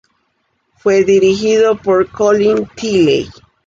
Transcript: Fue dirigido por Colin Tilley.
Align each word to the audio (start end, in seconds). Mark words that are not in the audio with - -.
Fue 0.77 1.03
dirigido 1.03 1.77
por 1.77 2.09
Colin 2.09 2.65
Tilley. 2.75 3.29